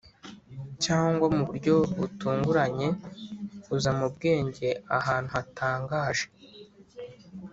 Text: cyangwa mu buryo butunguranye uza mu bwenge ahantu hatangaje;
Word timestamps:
cyangwa 0.85 1.25
mu 1.35 1.43
buryo 1.49 1.75
butunguranye 1.97 2.87
uza 3.75 3.91
mu 3.97 4.07
bwenge 4.13 4.69
ahantu 4.97 5.29
hatangaje; 5.35 6.25